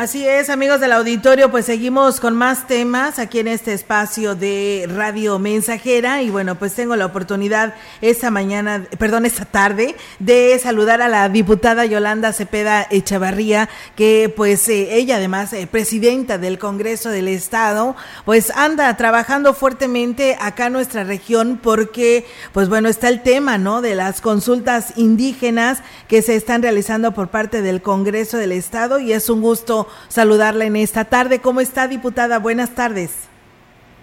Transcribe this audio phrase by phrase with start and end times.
[0.00, 4.88] Así es, amigos del auditorio, pues seguimos con más temas aquí en este espacio de
[4.90, 11.02] Radio Mensajera y bueno, pues tengo la oportunidad esta mañana, perdón, esta tarde de saludar
[11.02, 17.10] a la diputada Yolanda Cepeda Echavarría, que pues eh, ella además eh, presidenta del Congreso
[17.10, 17.94] del Estado,
[18.24, 23.82] pues anda trabajando fuertemente acá en nuestra región porque pues bueno, está el tema, ¿no?
[23.82, 29.12] De las consultas indígenas que se están realizando por parte del Congreso del Estado y
[29.12, 31.40] es un gusto saludarla en esta tarde.
[31.40, 32.38] ¿Cómo está, diputada?
[32.38, 33.28] Buenas tardes.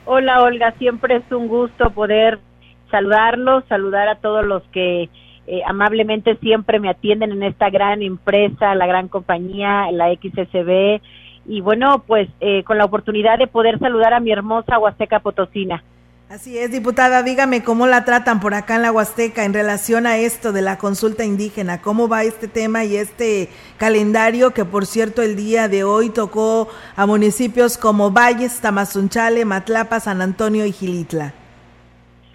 [0.05, 0.73] Hola, Olga.
[0.77, 2.39] Siempre es un gusto poder
[2.89, 5.09] saludarlos, saludar a todos los que
[5.47, 11.01] eh, amablemente siempre me atienden en esta gran empresa, la gran compañía, la XSB.
[11.45, 15.83] Y bueno, pues eh, con la oportunidad de poder saludar a mi hermosa Huasteca Potosina.
[16.29, 20.17] Así es, diputada, dígame cómo la tratan por acá en la Huasteca en relación a
[20.17, 23.47] esto de la consulta indígena, cómo va este tema y este
[23.77, 30.01] calendario que por cierto el día de hoy tocó a municipios como Valles, Tamazunchale, Matlapa,
[30.01, 31.33] San Antonio y Gilitla.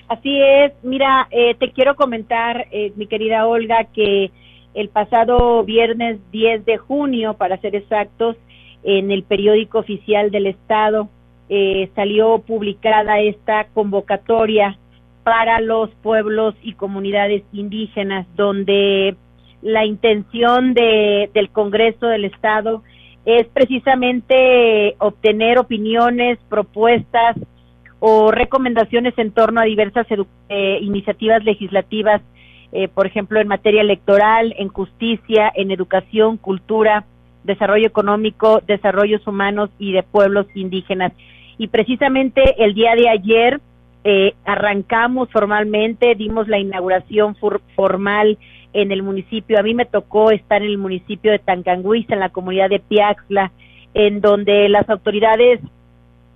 [0.08, 4.30] Así es, mira, eh, te quiero comentar, eh, mi querida Olga, que
[4.72, 8.36] el pasado viernes 10 de junio, para ser exactos,
[8.84, 11.10] en el periódico oficial del Estado,
[11.48, 14.78] eh, salió publicada esta convocatoria
[15.22, 19.16] para los pueblos y comunidades indígenas, donde
[19.62, 22.82] la intención de, del Congreso del Estado
[23.24, 27.36] es precisamente obtener opiniones, propuestas
[28.00, 30.06] o recomendaciones en torno a diversas
[30.48, 32.20] eh, iniciativas legislativas,
[32.72, 37.04] eh, por ejemplo, en materia electoral, en justicia, en educación, cultura,
[37.44, 41.12] desarrollo económico, desarrollos humanos y de pueblos indígenas
[41.58, 43.60] y precisamente el día de ayer
[44.04, 47.36] eh, arrancamos formalmente, dimos la inauguración
[47.76, 48.38] formal
[48.72, 49.58] en el municipio.
[49.58, 53.52] A mí me tocó estar en el municipio de Tancanguis, en la comunidad de Piaxla,
[53.94, 55.60] en donde las autoridades,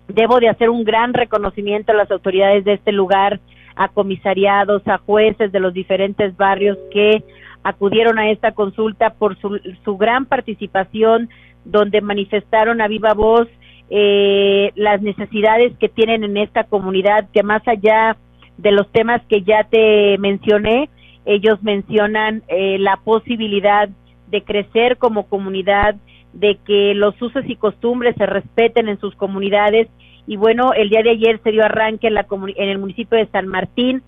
[0.07, 3.41] debo de hacer un gran reconocimiento a las autoridades de este lugar,
[3.75, 7.25] a comisariados, a jueces de los diferentes barrios que
[7.69, 11.29] acudieron a esta consulta por su, su gran participación,
[11.65, 13.49] donde manifestaron a viva voz
[13.91, 18.17] eh, las necesidades que tienen en esta comunidad, que más allá
[18.57, 20.89] de los temas que ya te mencioné,
[21.25, 23.89] ellos mencionan eh, la posibilidad
[24.29, 25.97] de crecer como comunidad,
[26.33, 29.89] de que los usos y costumbres se respeten en sus comunidades.
[30.27, 32.27] Y bueno, el día de ayer se dio arranque en, la
[32.57, 34.03] en el municipio de San Martín,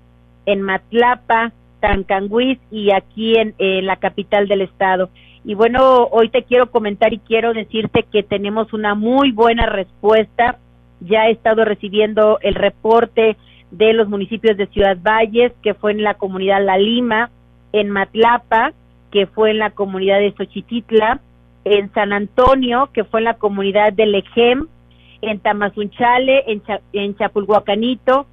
[0.47, 3.55] en Matlapa, Tancanguis y aquí en
[3.87, 5.11] la capital del estado.
[5.45, 10.59] Y bueno, hoy te quiero comentar y quiero decirte que tenemos una muy buena respuesta.
[11.01, 13.37] Ya he estado recibiendo el reporte
[13.71, 17.31] de los municipios de Ciudad Valles, que fue en la comunidad La Lima,
[17.73, 18.73] en Matlapa,
[19.11, 21.21] que fue en la comunidad de Xochititla,
[21.65, 24.67] en San Antonio, que fue en la comunidad de Lejem,
[25.23, 26.63] en Tamazunchale, en,
[26.93, 28.27] en Chapulhuacanito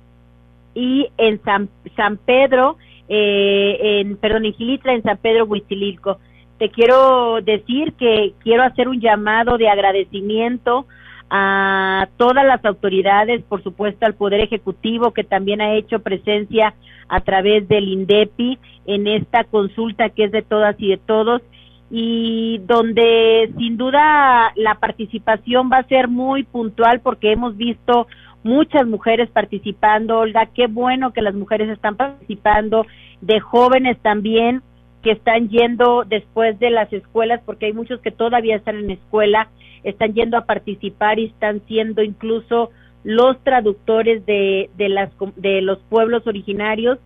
[0.74, 2.78] y en San, San Pedro,
[3.10, 6.20] eh, en, perdón, en Gilitla, en San Pedro Huitzililco
[6.58, 10.86] te quiero decir que quiero hacer un llamado de agradecimiento
[11.30, 16.76] a todas las autoridades, por supuesto al Poder Ejecutivo que también ha hecho presencia
[17.10, 21.42] a través del INDEPI en esta consulta que es de todas y de todos
[21.92, 28.08] y donde sin duda la participación va a ser muy puntual porque hemos visto
[28.46, 32.86] muchas mujeres participando, Olga, qué bueno que las mujeres están participando,
[33.20, 34.62] de jóvenes también,
[35.02, 39.50] que están yendo después de las escuelas, porque hay muchos que todavía están en escuela,
[39.84, 42.70] están yendo a participar y están siendo incluso
[43.04, 47.00] los traductores de, de, las, de los pueblos originarios.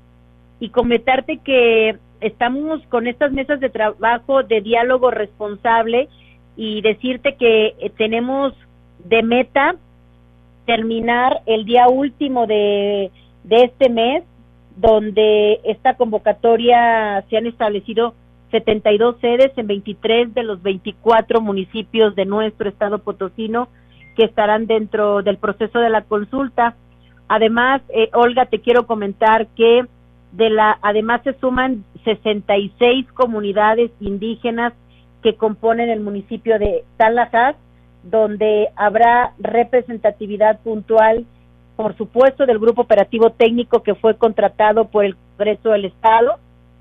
[0.59, 6.09] Y comentarte que estamos con estas mesas de trabajo de diálogo responsable
[6.57, 8.53] y decirte que eh, tenemos
[9.05, 9.75] de meta
[10.69, 13.09] terminar el día último de,
[13.43, 14.23] de este mes
[14.75, 18.13] donde esta convocatoria se han establecido
[18.51, 23.67] 72 sedes en 23 de los 24 municipios de nuestro estado potosino
[24.15, 26.75] que estarán dentro del proceso de la consulta.
[27.27, 29.87] Además, eh, Olga, te quiero comentar que
[30.33, 34.73] de la además se suman 66 comunidades indígenas
[35.23, 37.55] que componen el municipio de Talajás,
[38.03, 41.25] donde habrá representatividad puntual
[41.79, 46.37] por supuesto, del grupo operativo técnico que fue contratado por el Congreso del Estado,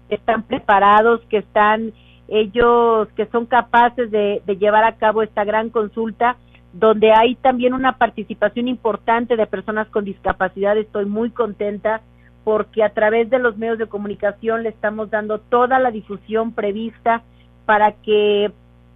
[0.09, 1.93] que están preparados, que están
[2.27, 6.35] ellos, que son capaces de, llevar a cabo esta gran consulta,
[6.73, 10.77] donde hay también una participación importante de personas con discapacidad.
[10.77, 12.01] Estoy muy contenta
[12.43, 17.23] porque a través de los medios de comunicación le estamos dando toda la difusión prevista
[17.67, 18.51] para que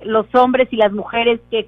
[0.05, 1.67] los hombres y las mujeres que,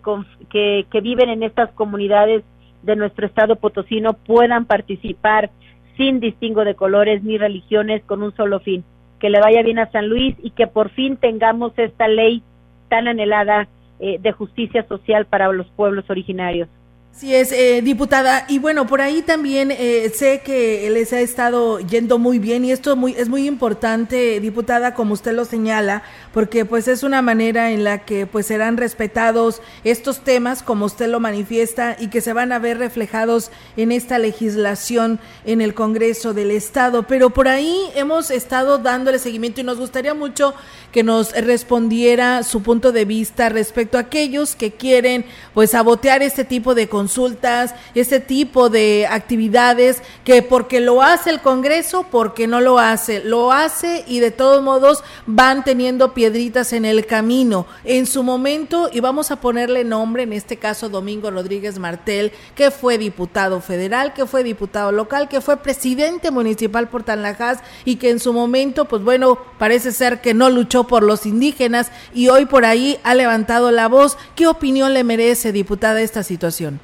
[0.51, 2.45] que, viven en estas comunidades
[2.83, 5.51] de nuestro estado potosino puedan participar
[5.97, 8.85] sin distingo de colores ni religiones con un solo fin,
[9.21, 12.43] que le vaya bien a San Luis y que por fin tengamos esta ley
[12.89, 13.69] tan anhelada
[14.01, 16.69] eh, de justicia social para los pueblos originarios.
[17.17, 18.45] Sí es, eh, diputada.
[18.49, 22.73] Y bueno, por ahí también eh, sé que les ha estado yendo muy bien y
[22.73, 26.03] esto muy, es muy importante, diputada, como usted lo señala,
[26.33, 31.07] porque pues es una manera en la que pues serán respetados estos temas, como usted
[31.07, 36.35] lo manifiesta, y que se van a ver reflejados en esta legislación en el Congreso
[36.35, 37.05] del Estado.
[37.05, 40.53] Pero por ahí hemos estado dándole seguimiento y nos gustaría mucho
[40.91, 46.45] que nos respondiera su punto de vista respecto a aquellos que quieren pues sabotear este
[46.45, 52.63] tipo de consultas, ese tipo de actividades que porque lo hace el Congreso, porque no
[52.63, 57.67] lo hace, lo hace y de todos modos van teniendo piedritas en el camino.
[57.85, 62.71] En su momento, y vamos a ponerle nombre, en este caso Domingo Rodríguez Martel, que
[62.71, 68.09] fue diputado federal, que fue diputado local, que fue presidente municipal por Tanlajas y que
[68.09, 72.47] en su momento, pues bueno, parece ser que no luchó por los indígenas y hoy
[72.47, 74.17] por ahí ha levantado la voz.
[74.35, 76.81] ¿Qué opinión le merece, diputada, esta situación?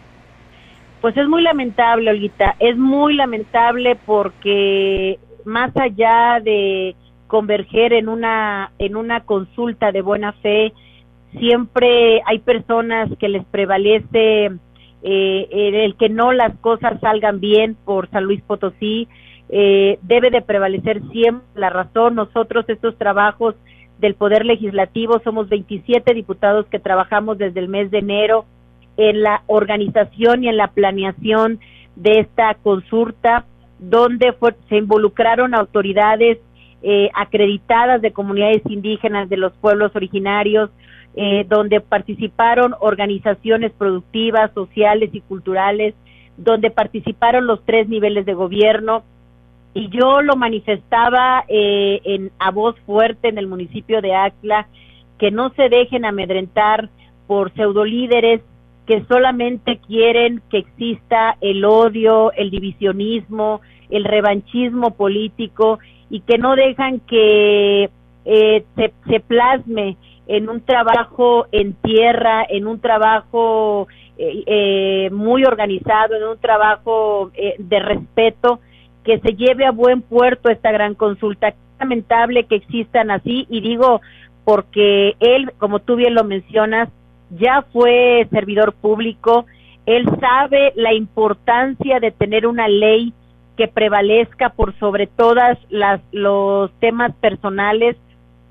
[1.01, 6.95] Pues es muy lamentable, Olguita, es muy lamentable porque más allá de
[7.27, 10.75] converger en una en una consulta de buena fe,
[11.39, 14.51] siempre hay personas que les prevalece
[15.03, 15.49] eh,
[15.85, 19.09] el que no las cosas salgan bien por San Luis Potosí,
[19.49, 22.15] eh, debe de prevalecer siempre la razón.
[22.15, 23.55] Nosotros estos trabajos
[24.01, 28.45] del Poder Legislativo somos 27 diputados que trabajamos desde el mes de enero
[29.01, 31.59] en la organización y en la planeación
[31.97, 33.47] de esta consulta,
[33.79, 34.35] donde
[34.69, 36.39] se involucraron autoridades
[36.83, 40.71] eh, acreditadas de comunidades indígenas de los pueblos originarios,
[41.17, 45.95] eh, donde participaron organizaciones productivas, sociales y culturales,
[46.37, 49.03] donde participaron los tres niveles de gobierno.
[49.73, 54.67] Y yo lo manifestaba eh, en, a voz fuerte en el municipio de Acla,
[55.19, 56.91] que no se dejen amedrentar
[57.27, 58.43] por pseudolíderes
[58.87, 63.61] que solamente quieren que exista el odio, el divisionismo,
[63.91, 65.79] el revanchismo político
[66.09, 67.91] y que no dejan que
[68.25, 68.65] eh,
[69.07, 69.97] se, plasme
[70.27, 73.89] en un trabajo en tierra, en un trabajo
[74.19, 78.61] eh, eh, muy organizado, en un trabajo de respeto,
[79.05, 81.55] que se lleve a buen puerto esta gran consulta.
[81.79, 84.03] lamentable que existan así y digo
[84.45, 86.89] porque él, como tú bien lo mencionas,
[87.31, 89.47] ya fue servidor público,
[89.87, 93.13] él sabe la importancia de tener una ley
[93.57, 97.97] que prevalezca por sobre todas las los temas personales.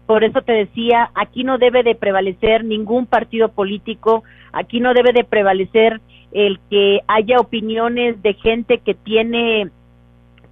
[0.06, 5.14] Por eso te decía, aquí no debe de prevalecer ningún partido político, aquí no debe
[5.14, 6.02] de prevalecer
[6.32, 9.70] el que haya opiniones de gente que tiene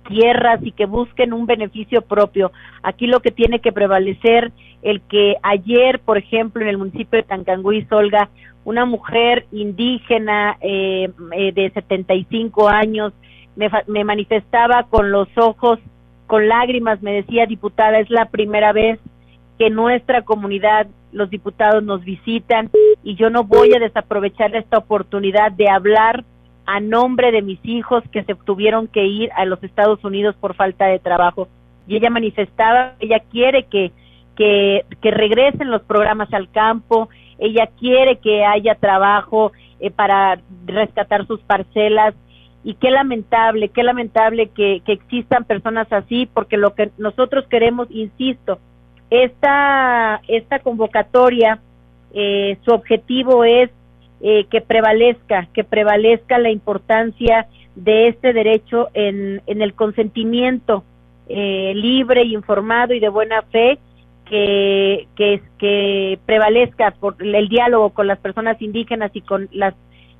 [0.07, 2.51] tierras y que busquen un beneficio propio.
[2.81, 4.51] Aquí lo que tiene que prevalecer
[4.89, 8.29] el que ayer, por ejemplo, en el municipio de Tancangüí, Solga,
[8.63, 13.13] una mujer indígena eh, eh, de 75 años
[13.55, 15.79] me, me manifestaba con los ojos,
[16.25, 18.99] con lágrimas, me decía, diputada, es la primera vez
[19.57, 22.69] que nuestra comunidad, los diputados nos visitan
[23.03, 26.23] y yo no voy a desaprovechar esta oportunidad de hablar
[26.65, 30.53] a nombre de mis hijos que se tuvieron que ir a los Estados Unidos por
[30.53, 31.47] falta de trabajo.
[31.87, 33.91] Y ella manifestaba, ella quiere que,
[34.37, 41.27] que, que regresen los programas al campo, ella quiere que haya trabajo eh, para rescatar
[41.27, 42.13] sus parcelas.
[42.63, 47.87] Y qué lamentable, qué lamentable que, que existan personas así, porque lo que nosotros queremos,
[47.91, 48.59] insisto,
[49.09, 51.59] esta, esta convocatoria,
[52.13, 53.69] eh, su objetivo es
[54.21, 60.83] eh, que prevalezca, que prevalezca la importancia de este derecho en, en el consentimiento
[61.29, 63.77] eh, libre, informado y de buena fe,
[64.29, 69.73] que, que, que prevalezca por el diálogo con las personas indígenas y con las,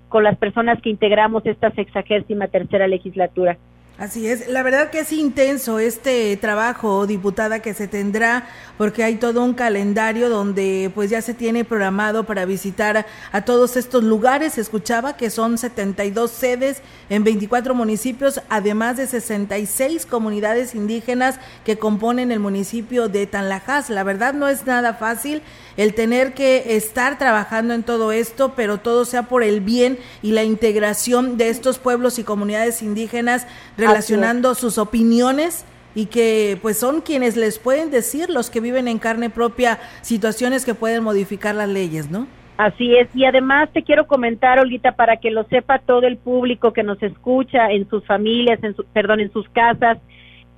[0.09, 3.57] con las personas que integramos esta sexagésima tercera legislatura.
[3.98, 9.16] Así es, la verdad que es intenso este trabajo, diputada, que se tendrá, porque hay
[9.16, 14.60] todo un calendario donde pues ya se tiene programado para visitar a todos estos lugares.
[14.60, 22.32] Escuchaba que son 72 sedes en 24 municipios, además de 66 comunidades indígenas que componen
[22.32, 23.89] el municipio de Tanlajas.
[23.89, 25.42] La verdad no es nada fácil
[25.75, 30.34] el tener que estar trabajando en todo esto, pero todo sea por el bien y
[30.34, 33.48] la integración de estos pueblos y comunidades indígenas
[33.88, 35.65] relacionando sus opiniones
[35.96, 40.65] y que pues son quienes les pueden decir los que viven en carne propia situaciones
[40.65, 42.27] que pueden modificar las leyes, ¿no?
[42.58, 46.74] Así es, y además te quiero comentar, Olita, para que lo sepa todo el público
[46.74, 50.00] que nos escucha en sus familias, en su, perdón, en sus casas,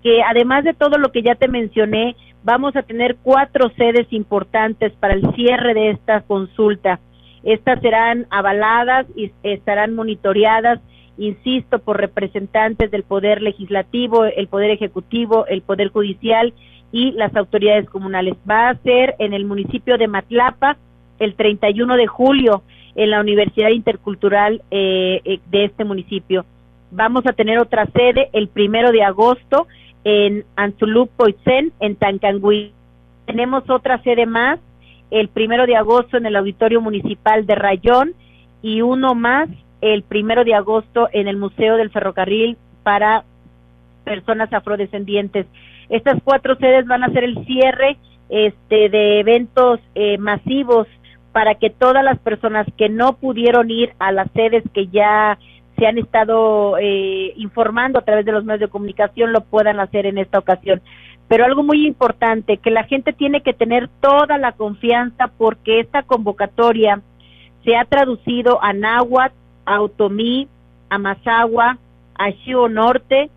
[0.02, 4.94] que además de todo lo que ya te mencioné, vamos a tener cuatro sedes importantes
[4.94, 7.02] para el cierre de esta consulta.
[7.44, 10.80] Estas serán avaladas y estarán monitoreadas
[11.20, 16.54] insisto, por representantes del Poder Legislativo, el Poder Ejecutivo, el Poder Judicial
[16.92, 18.36] y las autoridades comunales.
[18.50, 20.78] Va a ser en el municipio de Matlapa
[21.20, 22.64] el 31 de julio
[22.96, 26.46] en la Universidad Intercultural eh, eh, de este municipio.
[26.92, 29.68] Vamos a tener otra sede el primero de agosto
[30.04, 32.72] en Anzulup Poitzen, en Tancangüí.
[33.26, 34.60] Tenemos otra sede más
[35.12, 38.14] el primero de agosto en el Auditorio Municipal de Rayón
[38.62, 39.50] y uno más
[39.82, 43.24] el primero de agosto en el Museo del Ferrocarril para
[44.04, 45.46] personas afrodescendientes.
[45.90, 47.98] Estas cuatro sedes van a ser el cierre
[48.30, 50.88] este, de eventos eh, masivos
[51.32, 55.38] para que todas las personas que no pudieron ir a las sedes que ya
[55.78, 60.06] se han estado eh, informando a través de los medios de comunicación lo puedan hacer
[60.06, 60.82] en esta ocasión.
[61.28, 66.02] Pero algo muy importante, que la gente tiene que tener toda la confianza porque esta
[66.04, 67.02] convocatoria
[67.64, 69.36] se ha traducido a náhuatl,
[69.70, 70.48] a Otomí,
[70.90, 71.78] a Mazagua,
[72.18, 72.30] a
[72.70, 73.30] Norte,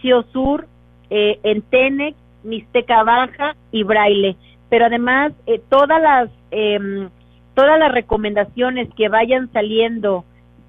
[0.00, 0.66] Xio Sur,
[1.10, 4.36] eh, Tenec, Mixteca Baja y Braille.
[4.68, 7.10] Pero además, eh, todas las em,
[7.54, 10.24] todas las recomendaciones que vayan saliendo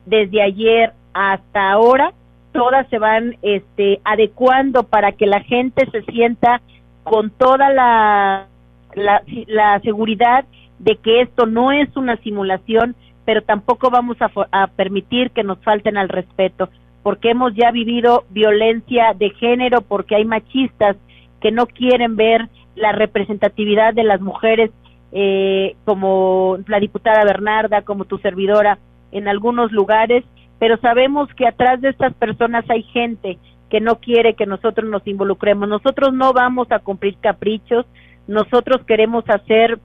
[0.07, 2.13] desde ayer hasta ahora,
[2.51, 6.61] todas se van este, adecuando para que la gente se sienta
[7.03, 8.47] con toda la,
[8.95, 10.45] la seguridad
[10.79, 15.97] de que esto no es una simulación, pero tampoco vamos a, permitir que nos falten
[15.97, 16.69] al respeto,
[17.03, 20.97] porque hemos ya vivido violencia de género, porque hay machistas
[21.39, 24.71] que no quieren ver la representatividad de las mujeres,
[25.11, 28.79] eh, como la diputada Bernarda, como tu servidora,
[29.11, 30.23] en algunos lugares,
[30.59, 33.37] pero sabemos que atrás de estas personas hay gente
[33.69, 35.67] que no quiere que nosotros nos involucremos.
[35.67, 37.85] Nosotros no vamos a cumplir caprichos,
[38.27, 39.79] nosotros queremos hacer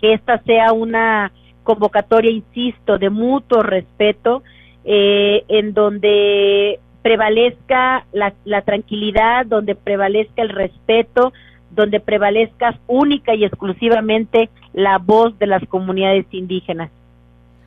[0.00, 1.32] que esta sea una
[1.64, 4.42] convocatoria, insisto, de mutuo respeto,
[4.84, 11.32] eh, en donde prevalezca la, la tranquilidad, donde prevalezca el respeto,
[11.70, 16.90] donde prevalezca única y exclusivamente la voz de las comunidades indígenas.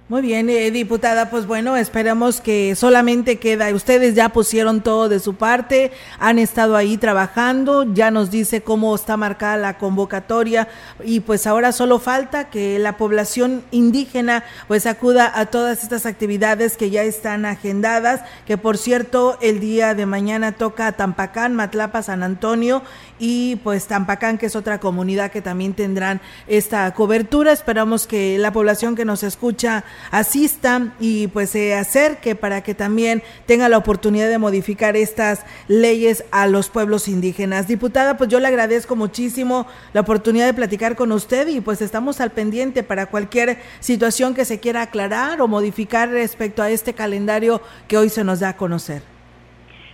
[0.09, 5.19] Muy bien, eh, diputada, pues bueno, esperamos que solamente queda, ustedes ya pusieron todo de
[5.19, 10.69] su parte, han estado ahí trabajando, ya nos dice cómo está marcada la convocatoria
[11.03, 16.77] y pues ahora solo falta que la población indígena pues acuda a todas estas actividades
[16.77, 22.23] que ya están agendadas, que por cierto el día de mañana toca Tampacán, Matlapa, San
[22.23, 22.81] Antonio
[23.19, 27.51] y pues Tampacán, que es otra comunidad que también tendrán esta cobertura.
[27.51, 33.23] Esperamos que la población que nos escucha asista y pues se acerque para que también
[33.45, 37.67] tenga la oportunidad de modificar estas leyes a los pueblos indígenas.
[37.67, 42.21] Diputada, pues yo le agradezco muchísimo la oportunidad de platicar con usted y pues estamos
[42.21, 47.61] al pendiente para cualquier situación que se quiera aclarar o modificar respecto a este calendario
[47.87, 49.01] que hoy se nos da a conocer.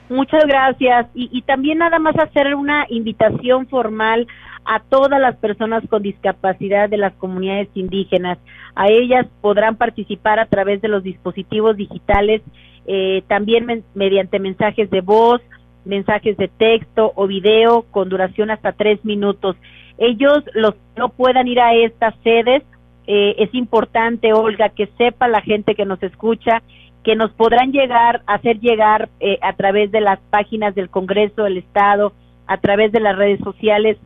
[0.10, 1.08] Muchas gracias.
[1.16, 4.28] Y, y, también nada más hacer una invitación formal
[4.66, 8.38] a todas las personas con discapacidad de las comunidades indígenas.
[8.76, 12.42] A ellas podrán participar a través de los dispositivos digitales,
[12.86, 15.42] eh, también mediante mensajes de voz,
[15.86, 19.56] mensajes de texto o video con duración hasta tres minutos.
[19.98, 22.64] Ellos los no puedan ir a estas sedes.
[23.06, 26.62] Eh, es importante, Olga, que sepa la gente que nos escucha
[27.04, 31.58] que nos podrán llegar, hacer llegar eh, a través de las páginas del Congreso del
[31.58, 32.14] Estado,
[32.48, 33.98] a través de las redes sociales,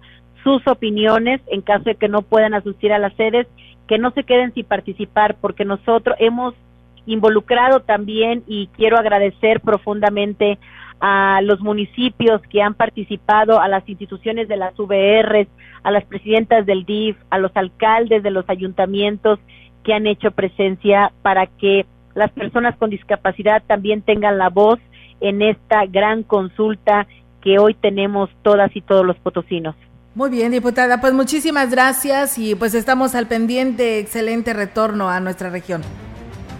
[0.47, 3.47] sus opiniones en caso de que no puedan asistir a las sedes,
[3.85, 6.53] que no se queden sin participar, porque nosotros hemos
[7.05, 10.57] involucrado también y quiero agradecer profundamente
[11.01, 15.49] a los municipios que han participado, a las instituciones de las VRs,
[15.83, 19.39] a las presidentas del DIF, a los alcaldes de los ayuntamientos
[19.83, 21.85] que han hecho presencia para que
[22.15, 24.79] las personas con discapacidad también tengan la voz
[25.19, 27.05] en esta gran consulta
[27.41, 29.75] que hoy tenemos todas y todos los potosinos.
[30.17, 33.99] Muy bien, diputada, pues muchísimas gracias y pues estamos al pendiente.
[33.99, 35.83] Excelente retorno a nuestra región.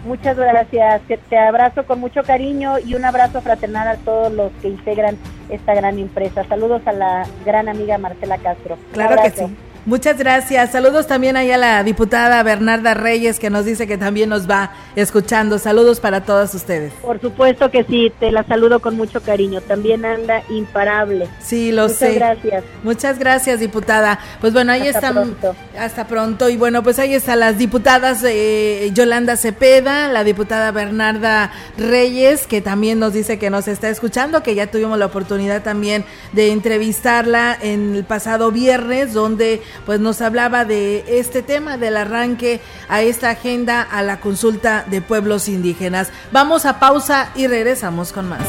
[0.06, 4.68] Muchas gracias, te abrazo con mucho cariño y un abrazo fraternal a todos los que
[4.68, 5.16] integran
[5.48, 6.44] esta gran empresa.
[6.44, 8.78] Saludos a la gran amiga Marcela Castro.
[8.92, 9.56] Claro que sí.
[9.88, 10.72] Muchas gracias.
[10.72, 14.72] Saludos también ahí a la diputada Bernarda Reyes que nos dice que también nos va
[14.96, 15.58] escuchando.
[15.58, 16.92] Saludos para todos ustedes.
[17.00, 19.62] Por supuesto que sí, te la saludo con mucho cariño.
[19.62, 21.26] También anda imparable.
[21.40, 22.12] Sí, lo sé.
[22.12, 22.64] Muchas gracias.
[22.82, 24.18] Muchas gracias, diputada.
[24.42, 25.14] Pues bueno, ahí hasta están.
[25.14, 25.56] Pronto.
[25.78, 26.50] Hasta pronto.
[26.50, 32.60] Y bueno, pues ahí están las diputadas eh, Yolanda Cepeda, la diputada Bernarda Reyes, que
[32.60, 36.04] también nos dice que nos está escuchando, que ya tuvimos la oportunidad también
[36.34, 42.60] de entrevistarla en el pasado viernes, donde pues nos hablaba de este tema del arranque
[42.88, 46.10] a esta agenda a la consulta de pueblos indígenas.
[46.32, 48.46] Vamos a pausa y regresamos con más.